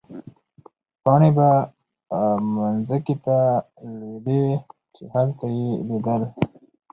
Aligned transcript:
پاڼې 1.03 1.29
به 1.37 1.49
مځکې 2.55 3.15
ته 3.25 3.37
رالوېدې، 3.83 4.41
چې 4.95 5.03
هلته 5.13 5.45
يې 5.57 5.69
لیدل. 5.87 6.21